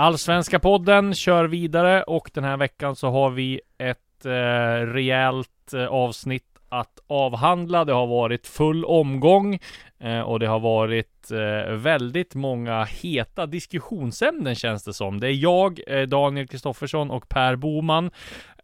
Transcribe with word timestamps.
Allsvenska 0.00 0.58
podden 0.58 1.14
kör 1.14 1.44
vidare 1.44 2.02
och 2.02 2.30
den 2.34 2.44
här 2.44 2.56
veckan 2.56 2.96
så 2.96 3.10
har 3.10 3.30
vi 3.30 3.60
ett 3.78 4.26
eh, 4.26 4.86
rejält 4.92 5.72
eh, 5.74 5.86
avsnitt 5.86 6.58
att 6.68 6.98
avhandla. 7.06 7.84
Det 7.84 7.92
har 7.92 8.06
varit 8.06 8.46
full 8.46 8.84
omgång 8.84 9.58
eh, 9.98 10.20
och 10.20 10.40
det 10.40 10.46
har 10.46 10.60
varit 10.60 11.30
eh, 11.30 11.72
väldigt 11.72 12.34
många 12.34 12.84
heta 12.84 13.46
diskussionsämnen 13.46 14.54
känns 14.54 14.84
det 14.84 14.92
som. 14.92 15.20
Det 15.20 15.26
är 15.26 15.42
jag, 15.42 15.80
eh, 15.86 16.02
Daniel 16.02 16.48
Kristoffersson 16.48 17.10
och 17.10 17.28
Per 17.28 17.56
Boman 17.56 18.10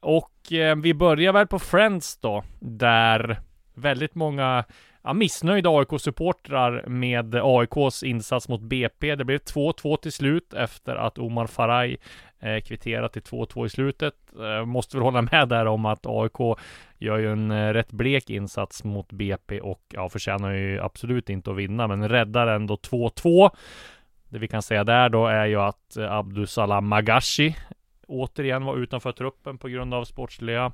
och 0.00 0.52
eh, 0.52 0.76
vi 0.76 0.94
börjar 0.94 1.32
väl 1.32 1.46
på 1.46 1.58
Friends 1.58 2.16
då, 2.16 2.44
där 2.60 3.40
väldigt 3.74 4.14
många 4.14 4.64
ja, 5.06 5.12
missnöjda 5.12 5.70
AIK-supportrar 5.70 6.84
med 6.86 7.34
AIKs 7.34 8.02
insats 8.02 8.48
mot 8.48 8.60
BP. 8.60 9.14
Det 9.14 9.24
blev 9.24 9.38
2-2 9.38 9.96
till 9.96 10.12
slut 10.12 10.54
efter 10.54 10.96
att 10.96 11.18
Omar 11.18 11.46
Faraj 11.46 11.96
eh, 12.40 12.60
kvitterat 12.60 13.12
till 13.12 13.22
2-2 13.22 13.66
i 13.66 13.68
slutet. 13.68 14.14
Eh, 14.40 14.64
måste 14.64 14.96
väl 14.96 15.04
hålla 15.04 15.22
med 15.22 15.48
där 15.48 15.66
om 15.66 15.86
att 15.86 16.06
AIK 16.06 16.58
gör 16.98 17.18
ju 17.18 17.32
en 17.32 17.50
eh, 17.50 17.72
rätt 17.72 17.92
blek 17.92 18.30
insats 18.30 18.84
mot 18.84 19.12
BP 19.12 19.60
och 19.60 19.82
ja, 19.92 20.08
förtjänar 20.08 20.52
ju 20.52 20.80
absolut 20.80 21.30
inte 21.30 21.50
att 21.50 21.56
vinna, 21.56 21.86
men 21.86 22.08
räddar 22.08 22.46
ändå 22.46 22.74
2-2. 22.74 23.50
Det 24.28 24.38
vi 24.38 24.48
kan 24.48 24.62
säga 24.62 24.84
där 24.84 25.08
då 25.08 25.26
är 25.26 25.46
ju 25.46 25.60
att 25.60 25.96
eh, 25.96 26.12
Abdusalam 26.12 26.88
Magashi 26.88 27.56
återigen 28.06 28.64
var 28.64 28.76
utanför 28.76 29.12
truppen 29.12 29.58
på 29.58 29.68
grund 29.68 29.94
av 29.94 30.04
sportsliga 30.04 30.72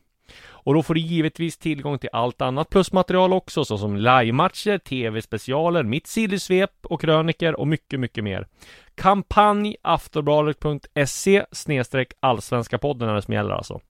Och 0.48 0.74
då 0.74 0.82
får 0.82 0.94
du 0.94 1.00
givetvis 1.00 1.58
tillgång 1.58 1.98
till 1.98 2.10
allt 2.12 2.42
annat 2.42 2.70
plusmaterial 2.70 3.32
också, 3.32 3.64
såsom 3.64 3.96
livematcher, 3.96 4.78
tv-specialer, 4.78 5.82
mitt 5.82 6.06
sillysvep 6.06 6.70
och 6.82 7.00
kröniker 7.00 7.60
och 7.60 7.68
mycket, 7.68 8.00
mycket 8.00 8.24
mer. 8.24 8.46
Kampanj 8.94 9.76
aftonbladet.se 9.82 11.44
snedstreck 11.52 12.12
allsvenska 12.20 12.78
podden 12.78 13.08
är 13.08 13.14
det 13.14 13.22
som 13.22 13.34
gäller 13.34 13.54
alltså. 13.54 13.80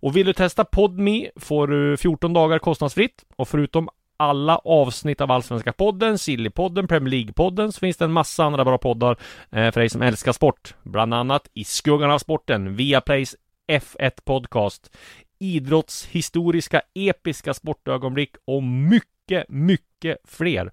Och 0.00 0.16
vill 0.16 0.26
du 0.26 0.32
testa 0.32 0.64
Podme 0.64 1.30
får 1.36 1.66
du 1.66 1.96
14 1.96 2.32
dagar 2.32 2.58
kostnadsfritt 2.58 3.24
och 3.36 3.48
förutom 3.48 3.88
alla 4.16 4.56
avsnitt 4.56 5.20
av 5.20 5.32
Allsvenska 5.32 5.72
podden, 5.72 6.18
Sillypodden, 6.18 6.88
Premier 6.88 7.10
League-podden 7.10 7.72
så 7.72 7.78
finns 7.80 7.96
det 7.96 8.04
en 8.04 8.12
massa 8.12 8.44
andra 8.44 8.64
bra 8.64 8.78
poddar 8.78 9.16
eh, 9.50 9.70
för 9.70 9.80
dig 9.80 9.88
som 9.88 10.02
älskar 10.02 10.32
sport. 10.32 10.74
Bland 10.82 11.14
annat 11.14 11.50
I 11.54 11.64
skuggan 11.64 12.10
av 12.10 12.18
sporten, 12.18 12.76
Viaplays 12.76 13.36
F1 13.68 14.12
Podcast, 14.24 14.96
idrottshistoriska 15.38 16.82
episka 16.94 17.54
sportögonblick 17.54 18.30
och 18.44 18.62
mycket, 18.62 19.48
mycket 19.48 20.18
fler. 20.24 20.70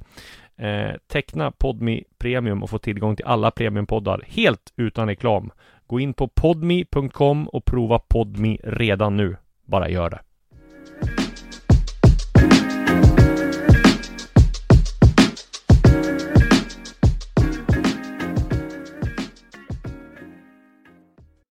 Eh, 0.57 0.95
teckna 1.07 1.51
Podmi 1.51 2.03
Premium 2.17 2.63
och 2.63 2.69
få 2.69 2.77
tillgång 2.79 3.15
till 3.15 3.25
alla 3.25 3.51
premiumpoddar 3.51 4.23
helt 4.27 4.73
utan 4.75 5.07
reklam. 5.07 5.51
Gå 5.87 5.99
in 5.99 6.13
på 6.13 6.27
podmi.com 6.27 7.47
och 7.47 7.65
prova 7.65 7.99
Podmi 7.99 8.59
redan 8.63 9.17
nu. 9.17 9.37
Bara 9.65 9.89
gör 9.89 10.09
det. 10.09 10.24